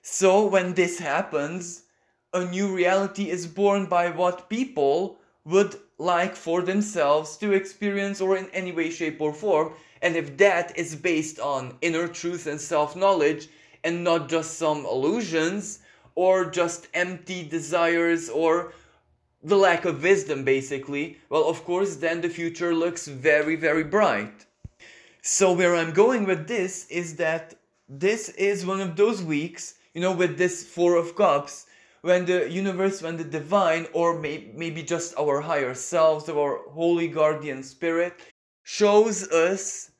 So, 0.03 0.47
when 0.47 0.73
this 0.73 0.99
happens, 0.99 1.83
a 2.33 2.45
new 2.45 2.73
reality 2.73 3.29
is 3.29 3.45
born 3.47 3.87
by 3.87 4.09
what 4.09 4.49
people 4.49 5.19
would 5.43 5.75
like 6.01 6.35
for 6.35 6.63
themselves 6.63 7.37
to 7.37 7.53
experience 7.53 8.19
or 8.21 8.35
in 8.35 8.47
any 8.53 8.71
way, 8.71 8.89
shape, 8.89 9.21
or 9.21 9.31
form. 9.31 9.73
And 10.01 10.15
if 10.15 10.35
that 10.37 10.75
is 10.75 10.95
based 10.95 11.39
on 11.39 11.77
inner 11.81 12.07
truth 12.07 12.47
and 12.47 12.59
self 12.59 12.95
knowledge, 12.95 13.49
and 13.83 14.03
not 14.03 14.29
just 14.29 14.57
some 14.57 14.85
illusions 14.85 15.79
or 16.15 16.45
just 16.45 16.87
empty 16.93 17.43
desires 17.47 18.29
or 18.29 18.73
the 19.43 19.55
lack 19.55 19.85
of 19.85 20.03
wisdom 20.03 20.43
basically, 20.43 21.17
well, 21.29 21.49
of 21.49 21.63
course, 21.65 21.95
then 21.95 22.21
the 22.21 22.29
future 22.29 22.75
looks 22.75 23.07
very, 23.07 23.55
very 23.55 23.83
bright. 23.83 24.45
So, 25.21 25.53
where 25.53 25.75
I'm 25.75 25.93
going 25.93 26.25
with 26.25 26.47
this 26.47 26.87
is 26.89 27.15
that 27.17 27.55
this 27.87 28.29
is 28.29 28.65
one 28.65 28.81
of 28.81 28.95
those 28.95 29.21
weeks, 29.21 29.75
you 29.93 30.01
know, 30.01 30.11
with 30.11 30.37
this 30.37 30.63
Four 30.63 30.95
of 30.95 31.15
Cups, 31.15 31.65
when 32.01 32.25
the 32.25 32.49
universe, 32.49 33.01
when 33.01 33.17
the 33.17 33.23
divine, 33.23 33.87
or 33.93 34.19
may- 34.19 34.51
maybe 34.55 34.83
just 34.83 35.17
our 35.17 35.41
higher 35.41 35.73
selves, 35.73 36.27
our 36.29 36.69
holy 36.69 37.07
guardian 37.07 37.63
spirit, 37.63 38.13
shows 38.63 39.31
us 39.31 39.91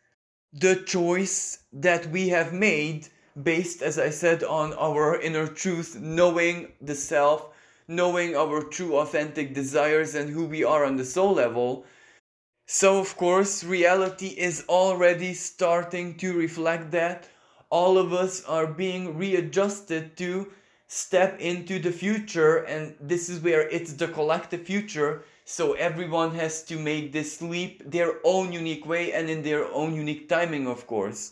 the 0.53 0.75
choice 0.83 1.59
that 1.71 2.07
we 2.07 2.29
have 2.29 2.53
made 2.53 3.07
based, 3.41 3.81
as 3.81 3.97
I 3.97 4.09
said, 4.09 4.43
on 4.43 4.73
our 4.73 5.19
inner 5.21 5.47
truth, 5.47 5.97
knowing 5.99 6.73
the 6.81 6.95
self, 6.95 7.49
knowing 7.87 8.35
our 8.35 8.63
true 8.63 8.97
authentic 8.97 9.53
desires 9.53 10.15
and 10.15 10.29
who 10.29 10.45
we 10.45 10.63
are 10.63 10.83
on 10.83 10.97
the 10.97 11.05
soul 11.05 11.33
level. 11.33 11.85
So, 12.67 12.99
of 12.99 13.15
course, 13.17 13.63
reality 13.63 14.27
is 14.27 14.65
already 14.67 15.33
starting 15.33 16.17
to 16.17 16.33
reflect 16.33 16.91
that. 16.91 17.29
All 17.69 17.97
of 17.97 18.11
us 18.11 18.43
are 18.45 18.67
being 18.67 19.17
readjusted 19.17 20.17
to 20.17 20.51
step 20.93 21.39
into 21.39 21.79
the 21.79 21.91
future, 21.91 22.57
and 22.65 22.95
this 22.99 23.29
is 23.29 23.39
where 23.39 23.69
it's 23.69 23.93
the 23.93 24.09
collective 24.09 24.63
future. 24.65 25.23
So, 25.45 25.71
everyone 25.73 26.35
has 26.35 26.63
to 26.63 26.77
make 26.77 27.13
this 27.13 27.41
leap 27.41 27.89
their 27.89 28.15
own 28.25 28.51
unique 28.51 28.85
way 28.85 29.13
and 29.13 29.29
in 29.29 29.41
their 29.41 29.71
own 29.73 29.95
unique 29.95 30.27
timing, 30.27 30.67
of 30.67 30.85
course. 30.87 31.31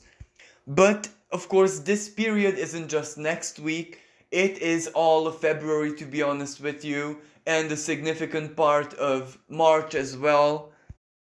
But 0.66 1.10
of 1.32 1.50
course, 1.50 1.80
this 1.80 2.08
period 2.08 2.58
isn't 2.58 2.88
just 2.88 3.18
next 3.18 3.60
week, 3.60 4.00
it 4.32 4.60
is 4.60 4.88
all 4.96 5.28
of 5.28 5.40
February, 5.40 5.94
to 5.98 6.06
be 6.06 6.22
honest 6.22 6.62
with 6.62 6.86
you, 6.86 7.20
and 7.46 7.70
a 7.70 7.78
significant 7.78 8.56
part 8.56 8.94
of 8.94 9.38
March 9.50 9.94
as 9.94 10.16
well. 10.16 10.72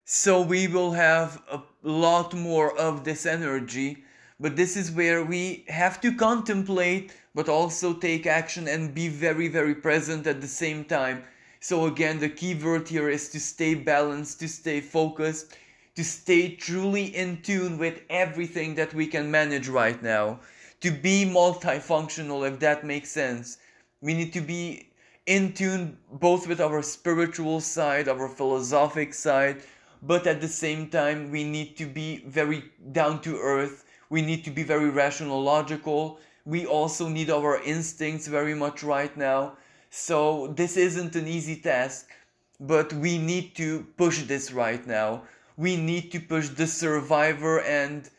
So 0.05 0.39
we 0.41 0.67
will 0.67 0.91
have 0.91 1.41
a 1.51 1.61
lot 1.81 2.35
more 2.35 2.77
of 2.77 3.03
this 3.03 3.25
energy, 3.25 4.03
but 4.39 4.55
this 4.55 4.77
is 4.77 4.91
where 4.91 5.23
we 5.23 5.65
have 5.67 5.99
to 6.01 6.15
contemplate, 6.15 7.13
but 7.35 7.49
also 7.49 7.93
take 7.93 8.25
action 8.25 8.67
and 8.67 8.95
be 8.95 9.07
very, 9.07 9.47
very 9.47 9.75
present 9.75 10.25
at 10.27 10.41
the 10.41 10.47
same 10.47 10.85
time. 10.85 11.23
So 11.59 11.85
again, 11.85 12.19
the 12.19 12.29
key 12.29 12.55
word 12.55 12.87
here 12.87 13.09
is 13.09 13.29
to 13.29 13.39
stay 13.39 13.75
balanced, 13.75 14.39
to 14.39 14.47
stay 14.47 14.79
focused, 14.79 15.57
to 15.95 16.03
stay 16.03 16.55
truly 16.55 17.15
in 17.15 17.41
tune 17.41 17.77
with 17.77 18.01
everything 18.09 18.75
that 18.75 18.93
we 18.93 19.07
can 19.07 19.29
manage 19.29 19.67
right 19.67 20.01
now, 20.01 20.39
to 20.79 20.91
be 20.91 21.25
multifunctional, 21.25 22.47
if 22.47 22.59
that 22.59 22.85
makes 22.85 23.11
sense. 23.11 23.57
We 23.99 24.13
need 24.13 24.31
to 24.33 24.41
be 24.41 24.89
in 25.25 25.51
tune 25.53 25.97
both 26.13 26.47
with 26.47 26.61
our 26.61 26.81
spiritual 26.81 27.59
side, 27.59 28.07
our 28.07 28.29
philosophic 28.29 29.13
side, 29.13 29.61
but 30.01 30.25
at 30.25 30.39
the 30.39 30.47
same 30.47 30.89
time, 30.89 31.29
we 31.29 31.43
need 31.43 31.75
to 31.75 31.85
be 31.85 32.23
very 32.25 32.63
down 32.93 33.21
to 33.23 33.37
earth. 33.37 33.83
We 34.09 34.21
need 34.21 34.43
to 34.45 34.51
be 34.51 34.63
very 34.63 34.89
rational, 34.89 35.41
logical. 35.41 36.19
We 36.45 36.65
also 36.65 37.07
need 37.07 37.29
our 37.29 37.61
instincts 37.61 38.27
very 38.27 38.55
much 38.55 38.83
right 38.83 39.15
now. 39.15 39.57
So, 39.89 40.53
this 40.55 40.77
isn't 40.77 41.15
an 41.15 41.27
easy 41.27 41.55
task, 41.55 42.11
but 42.59 42.93
we 42.93 43.17
need 43.17 43.55
to 43.55 43.85
push 43.97 44.23
this 44.23 44.51
right 44.51 44.85
now 44.85 45.23
we 45.59 45.75
need 45.75 46.09
to 46.09 46.21
push 46.21 46.47
the 46.47 46.65
survivor 46.65 47.59
and 47.59 48.09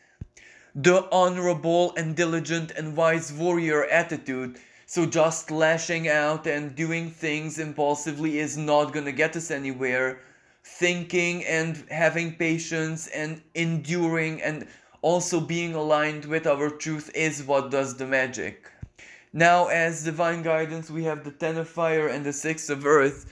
the 0.75 1.09
honorable 1.11 1.91
and 1.97 2.15
diligent 2.15 2.69
and 2.77 2.95
wise 2.95 3.33
warrior 3.33 3.85
attitude. 3.85 4.59
So 4.85 5.07
just 5.07 5.49
lashing 5.49 6.07
out 6.07 6.45
and 6.45 6.75
doing 6.75 7.09
things 7.09 7.57
impulsively 7.57 8.37
is 8.37 8.57
not 8.57 8.93
gonna 8.93 9.11
get 9.11 9.35
us 9.35 9.49
anywhere. 9.49 10.19
Thinking 10.63 11.43
and 11.45 11.83
having 11.89 12.35
patience 12.35 13.07
and 13.07 13.41
enduring 13.55 14.43
and 14.43 14.67
also 15.01 15.39
being 15.39 15.73
aligned 15.73 16.25
with 16.25 16.45
our 16.45 16.69
truth 16.69 17.09
is 17.15 17.43
what 17.43 17.71
does 17.71 17.97
the 17.97 18.05
magic. 18.05 18.69
Now, 19.33 19.67
as 19.67 20.03
divine 20.03 20.43
guidance, 20.43 20.89
we 20.89 21.05
have 21.05 21.23
the 21.23 21.31
Ten 21.31 21.57
of 21.57 21.69
Fire 21.69 22.07
and 22.07 22.25
the 22.25 22.33
Six 22.33 22.69
of 22.69 22.85
Earth. 22.85 23.31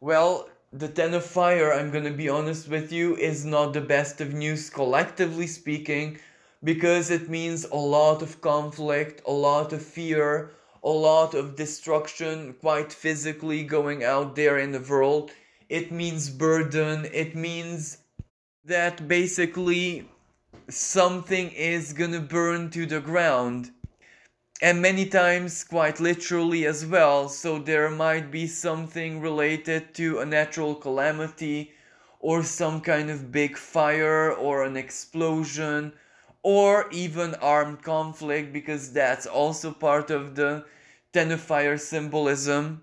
Well, 0.00 0.48
the 0.72 0.88
Ten 0.88 1.14
of 1.14 1.24
Fire, 1.24 1.72
I'm 1.72 1.90
gonna 1.90 2.12
be 2.12 2.28
honest 2.28 2.68
with 2.68 2.92
you, 2.92 3.16
is 3.16 3.44
not 3.44 3.72
the 3.72 3.80
best 3.80 4.20
of 4.20 4.34
news 4.34 4.70
collectively 4.70 5.46
speaking 5.46 6.18
because 6.62 7.10
it 7.10 7.28
means 7.28 7.64
a 7.64 7.76
lot 7.76 8.22
of 8.22 8.40
conflict, 8.40 9.22
a 9.26 9.32
lot 9.32 9.72
of 9.72 9.82
fear, 9.82 10.50
a 10.84 10.90
lot 10.90 11.34
of 11.34 11.56
destruction, 11.56 12.54
quite 12.60 12.92
physically 12.92 13.62
going 13.62 14.04
out 14.04 14.36
there 14.36 14.58
in 14.58 14.72
the 14.72 14.80
world. 14.80 15.30
It 15.68 15.90
means 15.90 16.30
burden, 16.30 17.06
it 17.12 17.34
means 17.34 17.98
that 18.64 19.08
basically 19.08 20.08
something 20.68 21.50
is 21.50 21.92
gonna 21.92 22.20
burn 22.20 22.70
to 22.70 22.86
the 22.86 23.00
ground. 23.00 23.70
And 24.62 24.82
many 24.82 25.06
times 25.06 25.64
quite 25.64 26.00
literally 26.00 26.66
as 26.66 26.84
well 26.84 27.28
so 27.28 27.58
there 27.58 27.88
might 27.90 28.30
be 28.30 28.46
something 28.46 29.20
related 29.20 29.94
to 29.94 30.18
a 30.18 30.26
natural 30.26 30.74
calamity 30.74 31.72
or 32.20 32.42
some 32.42 32.80
kind 32.82 33.10
of 33.10 33.32
big 33.32 33.56
fire 33.56 34.32
or 34.32 34.64
an 34.64 34.76
explosion 34.76 35.92
or 36.42 36.88
even 36.90 37.34
armed 37.36 37.82
conflict 37.82 38.52
because 38.52 38.92
that's 38.92 39.26
also 39.26 39.72
part 39.72 40.10
of 40.10 40.34
the 40.34 40.64
ten 41.12 41.32
of 41.32 41.40
fire 41.40 41.78
symbolism. 41.78 42.82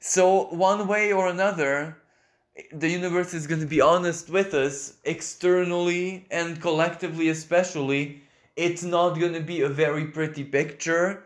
So 0.00 0.46
one 0.54 0.86
way 0.86 1.12
or 1.12 1.26
another 1.26 1.98
the 2.72 2.88
universe 2.88 3.34
is 3.34 3.46
going 3.46 3.60
to 3.60 3.66
be 3.66 3.80
honest 3.80 4.30
with 4.30 4.54
us 4.54 4.94
externally 5.04 6.26
and 6.30 6.60
collectively 6.60 7.28
especially 7.28 8.22
it's 8.58 8.82
not 8.82 9.10
going 9.10 9.34
to 9.34 9.40
be 9.40 9.62
a 9.62 9.68
very 9.68 10.06
pretty 10.06 10.42
picture. 10.42 11.22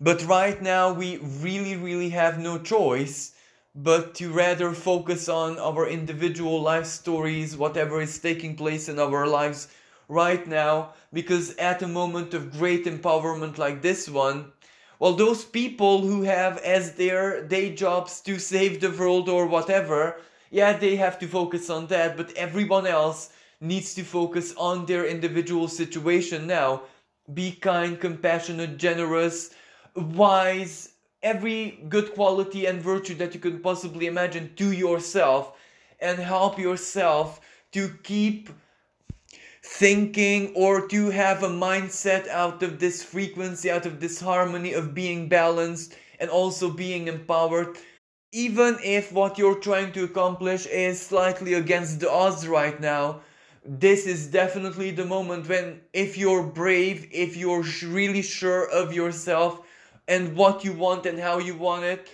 But 0.00 0.24
right 0.26 0.60
now, 0.60 0.92
we 0.92 1.18
really, 1.18 1.76
really 1.76 2.08
have 2.08 2.40
no 2.40 2.58
choice 2.58 3.32
but 3.76 4.16
to 4.16 4.32
rather 4.32 4.72
focus 4.72 5.28
on 5.28 5.60
our 5.60 5.86
individual 5.86 6.60
life 6.60 6.86
stories, 6.86 7.56
whatever 7.56 8.00
is 8.00 8.18
taking 8.18 8.56
place 8.56 8.88
in 8.88 8.98
our 8.98 9.24
lives 9.24 9.68
right 10.08 10.44
now. 10.48 10.94
Because 11.12 11.54
at 11.56 11.82
a 11.82 11.86
moment 11.86 12.34
of 12.34 12.50
great 12.58 12.86
empowerment 12.86 13.56
like 13.56 13.80
this 13.80 14.08
one, 14.08 14.50
well, 14.98 15.12
those 15.12 15.44
people 15.44 16.00
who 16.00 16.22
have 16.22 16.58
as 16.58 16.94
their 16.94 17.46
day 17.46 17.72
jobs 17.72 18.20
to 18.22 18.40
save 18.40 18.80
the 18.80 18.90
world 18.90 19.28
or 19.28 19.46
whatever, 19.46 20.20
yeah, 20.50 20.76
they 20.76 20.96
have 20.96 21.18
to 21.20 21.26
focus 21.26 21.70
on 21.70 21.86
that, 21.88 22.16
but 22.16 22.32
everyone 22.34 22.86
else 22.86 23.30
needs 23.60 23.94
to 23.94 24.02
focus 24.02 24.54
on 24.56 24.86
their 24.86 25.06
individual 25.06 25.68
situation 25.68 26.46
now. 26.46 26.82
Be 27.34 27.52
kind, 27.52 28.00
compassionate, 28.00 28.78
generous, 28.78 29.50
wise, 29.94 30.92
every 31.22 31.84
good 31.88 32.14
quality 32.14 32.66
and 32.66 32.80
virtue 32.80 33.14
that 33.16 33.34
you 33.34 33.40
could 33.40 33.62
possibly 33.62 34.06
imagine 34.06 34.54
to 34.56 34.72
yourself 34.72 35.52
and 36.00 36.18
help 36.18 36.58
yourself 36.58 37.40
to 37.72 37.90
keep 38.02 38.48
thinking 39.62 40.52
or 40.54 40.86
to 40.88 41.10
have 41.10 41.42
a 41.42 41.48
mindset 41.48 42.26
out 42.28 42.62
of 42.62 42.78
this 42.78 43.02
frequency, 43.02 43.70
out 43.70 43.84
of 43.84 44.00
this 44.00 44.20
harmony 44.20 44.72
of 44.72 44.94
being 44.94 45.28
balanced 45.28 45.96
and 46.20 46.30
also 46.30 46.70
being 46.70 47.08
empowered. 47.08 47.76
Even 48.32 48.78
if 48.84 49.10
what 49.10 49.38
you're 49.38 49.58
trying 49.58 49.90
to 49.92 50.04
accomplish 50.04 50.66
is 50.66 51.00
slightly 51.00 51.54
against 51.54 52.00
the 52.00 52.10
odds 52.10 52.46
right 52.46 52.78
now, 52.78 53.22
this 53.64 54.06
is 54.06 54.26
definitely 54.26 54.90
the 54.90 55.04
moment 55.04 55.48
when 55.48 55.80
if 55.92 56.16
you're 56.18 56.42
brave 56.42 57.08
if 57.10 57.36
you're 57.36 57.64
really 57.84 58.22
sure 58.22 58.68
of 58.70 58.92
yourself 58.92 59.60
and 60.08 60.36
what 60.36 60.64
you 60.64 60.72
want 60.72 61.06
and 61.06 61.18
how 61.18 61.38
you 61.38 61.54
want 61.54 61.84
it 61.84 62.08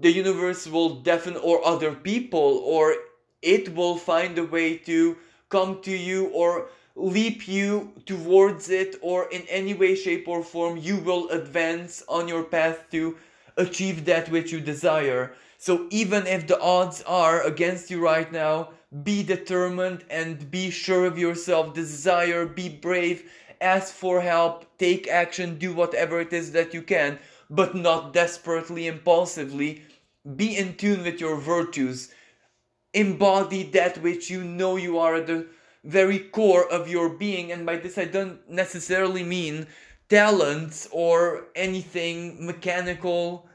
the 0.00 0.10
universe 0.10 0.66
will 0.66 0.96
definitely 0.96 1.48
or 1.48 1.64
other 1.64 1.92
people 1.92 2.60
or 2.64 2.96
it 3.42 3.72
will 3.76 3.96
find 3.96 4.38
a 4.38 4.44
way 4.44 4.76
to 4.76 5.16
come 5.50 5.80
to 5.82 5.92
you 5.92 6.26
or 6.28 6.68
leap 6.96 7.46
you 7.46 7.92
towards 8.06 8.70
it 8.70 8.96
or 9.02 9.30
in 9.30 9.42
any 9.48 9.74
way 9.74 9.94
shape 9.94 10.26
or 10.26 10.42
form 10.42 10.76
you 10.76 10.96
will 10.96 11.28
advance 11.28 12.02
on 12.08 12.26
your 12.26 12.42
path 12.42 12.90
to 12.90 13.16
achieve 13.56 14.04
that 14.04 14.28
which 14.30 14.50
you 14.50 14.60
desire 14.60 15.32
so 15.58 15.86
even 15.90 16.26
if 16.26 16.46
the 16.46 16.60
odds 16.60 17.02
are 17.02 17.42
against 17.42 17.90
you 17.90 18.00
right 18.00 18.30
now 18.32 18.70
be 19.02 19.22
determined 19.22 20.04
and 20.08 20.50
be 20.50 20.70
sure 20.70 21.04
of 21.04 21.18
yourself, 21.18 21.74
desire, 21.74 22.46
be 22.46 22.68
brave, 22.68 23.30
ask 23.60 23.92
for 23.92 24.20
help, 24.20 24.64
take 24.78 25.08
action, 25.08 25.58
do 25.58 25.74
whatever 25.74 26.20
it 26.20 26.32
is 26.32 26.52
that 26.52 26.72
you 26.72 26.80
can, 26.80 27.18
but 27.50 27.74
not 27.74 28.14
desperately, 28.14 28.86
impulsively. 28.86 29.82
Be 30.36 30.56
in 30.56 30.74
tune 30.76 31.02
with 31.02 31.20
your 31.20 31.36
virtues. 31.36 32.12
Embody 32.94 33.64
that 33.64 33.98
which 34.02 34.30
you 34.30 34.42
know 34.42 34.76
you 34.76 34.98
are 34.98 35.16
at 35.16 35.26
the 35.26 35.46
very 35.84 36.18
core 36.18 36.70
of 36.70 36.88
your 36.88 37.10
being, 37.10 37.52
and 37.52 37.66
by 37.66 37.76
this 37.76 37.98
I 37.98 38.04
don't 38.06 38.48
necessarily 38.48 39.22
mean 39.22 39.66
talents 40.08 40.88
or 40.90 41.48
anything 41.54 42.44
mechanical, 42.44 43.46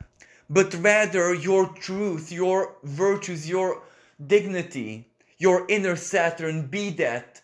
but 0.49 0.73
rather 0.75 1.33
your 1.33 1.67
truth, 1.67 2.31
your 2.31 2.75
virtues, 2.83 3.49
your 3.49 3.81
dignity 4.25 5.07
your 5.43 5.65
inner 5.67 5.97
Saturn 5.97 6.67
be 6.67 6.89
that. 6.91 7.41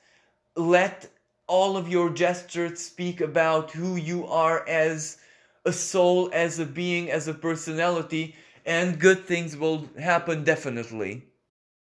Let 0.56 1.10
all 1.48 1.76
of 1.76 1.90
your 1.90 2.10
gestures 2.10 2.80
speak 2.80 3.20
about 3.20 3.72
who 3.72 3.98
you 3.98 4.26
are 4.26 4.66
as 4.70 5.18
a 5.66 5.74
soul, 5.74 6.30
as 6.32 6.60
a 6.60 6.66
being, 6.66 7.12
as 7.12 7.28
a 7.28 7.34
personality, 7.34 8.36
and 8.66 9.00
good 9.00 9.26
things 9.26 9.58
will 9.58 9.90
happen 10.00 10.46
definitely. 10.46 11.26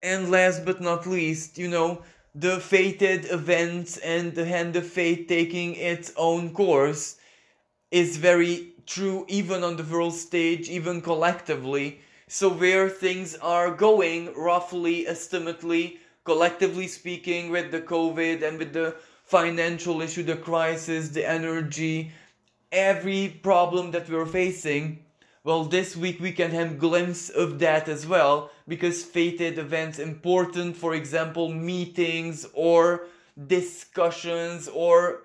And 0.02 0.30
last 0.30 0.64
but 0.64 0.80
not 0.80 1.06
least, 1.06 1.58
you 1.58 1.68
know, 1.68 2.02
the 2.34 2.60
fated 2.60 3.26
events 3.30 3.98
and 3.98 4.34
the 4.34 4.46
hand 4.46 4.74
of 4.76 4.86
fate 4.86 5.28
taking 5.28 5.74
its 5.74 6.12
own 6.16 6.54
course 6.54 7.16
is 7.90 8.16
very 8.16 8.72
true 8.86 9.24
even 9.28 9.62
on 9.62 9.76
the 9.76 9.84
world 9.84 10.14
stage, 10.14 10.68
even 10.68 11.00
collectively. 11.00 12.00
So 12.28 12.48
where 12.48 12.88
things 12.88 13.36
are 13.36 13.70
going, 13.70 14.34
roughly, 14.34 15.06
estimately, 15.06 16.00
collectively 16.24 16.88
speaking, 16.88 17.50
with 17.50 17.70
the 17.70 17.80
COVID 17.80 18.42
and 18.42 18.58
with 18.58 18.72
the 18.72 18.96
financial 19.24 20.00
issue, 20.00 20.22
the 20.22 20.36
crisis, 20.36 21.10
the 21.10 21.28
energy, 21.28 22.12
every 22.72 23.28
problem 23.42 23.90
that 23.92 24.08
we're 24.08 24.26
facing, 24.26 25.04
well, 25.44 25.62
this 25.64 25.96
week 25.96 26.18
we 26.20 26.32
can 26.32 26.50
have 26.50 26.78
glimpse 26.78 27.28
of 27.28 27.60
that 27.60 27.88
as 27.88 28.04
well 28.04 28.50
because 28.66 29.04
fated 29.04 29.58
events 29.58 30.00
important, 30.00 30.76
for 30.76 30.94
example, 30.94 31.48
meetings 31.48 32.44
or 32.52 33.06
discussions 33.46 34.66
or 34.66 35.22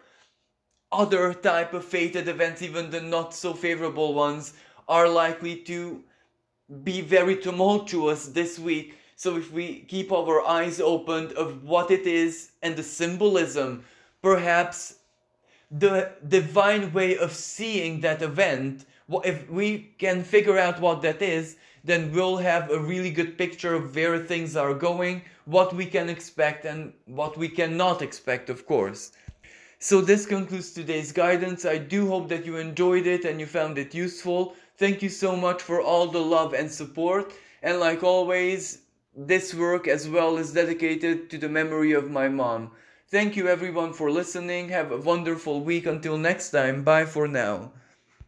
other 0.92 1.34
type 1.34 1.74
of 1.74 1.86
fated 1.86 2.28
events, 2.28 2.62
even 2.62 2.90
the 2.90 3.02
not 3.02 3.34
so 3.34 3.54
favorable 3.54 4.14
ones, 4.14 4.54
are 4.88 5.08
likely 5.08 5.56
to 5.56 6.04
be 6.84 7.02
very 7.02 7.36
tumultuous 7.36 8.28
this 8.28 8.58
week 8.58 8.98
so 9.22 9.38
if 9.38 9.52
we 9.52 9.82
keep 9.82 10.12
our 10.12 10.42
eyes 10.48 10.82
open 10.82 11.32
of 11.38 11.64
what 11.64 11.92
it 11.92 12.08
is 12.08 12.54
and 12.64 12.76
the 12.76 12.82
symbolism, 12.82 13.86
perhaps 14.24 14.96
the 15.70 16.14
divine 16.28 16.92
way 16.92 17.20
of 17.20 17.32
seeing 17.32 18.02
that 18.02 18.24
event, 18.24 18.88
if 19.24 19.48
we 19.48 19.94
can 20.00 20.24
figure 20.24 20.58
out 20.58 20.82
what 20.82 21.04
that 21.04 21.22
is, 21.22 21.58
then 21.84 22.12
we'll 22.12 22.38
have 22.38 22.72
a 22.72 22.80
really 22.80 23.12
good 23.12 23.38
picture 23.38 23.76
of 23.76 23.96
where 23.96 24.18
things 24.18 24.56
are 24.56 24.74
going, 24.74 25.22
what 25.46 25.72
we 25.76 25.86
can 25.86 26.10
expect 26.10 26.66
and 26.66 26.92
what 27.06 27.38
we 27.38 27.48
cannot 27.48 28.02
expect, 28.02 28.50
of 28.50 28.66
course. 28.66 29.12
So 29.84 30.00
this 30.00 30.28
concludes 30.28 30.72
today's 30.72 31.12
guidance. 31.12 31.66
I 31.66 31.80
do 31.80 32.08
hope 32.08 32.30
that 32.30 32.46
you 32.46 32.58
enjoyed 32.58 33.08
it 33.08 33.26
and 33.26 33.40
you 33.40 33.48
found 33.48 33.80
it 33.80 33.96
useful. 33.96 34.56
Thank 34.78 35.02
you 35.02 35.10
so 35.10 35.36
much 35.36 35.60
for 35.60 35.82
all 35.82 36.06
the 36.06 36.22
love 36.22 36.54
and 36.54 36.72
support. 36.72 37.34
And 37.64 37.80
like 37.80 38.04
always, 38.04 38.84
this 39.18 39.56
work 39.56 39.88
as 39.88 40.08
well 40.08 40.38
is 40.38 40.54
dedicated 40.54 41.32
to 41.32 41.40
the 41.40 41.50
memory 41.50 41.94
of 41.94 42.12
my 42.12 42.30
mom. 42.30 42.74
Thank 43.10 43.36
you 43.36 43.48
everyone 43.48 43.94
for 43.94 44.12
listening. 44.12 44.70
Have 44.70 44.92
a 44.92 44.98
wonderful 44.98 45.62
week. 45.62 45.88
Until 45.88 46.16
next 46.16 46.52
time, 46.52 46.84
bye 46.84 47.08
for 47.08 47.28
now. 47.28 47.72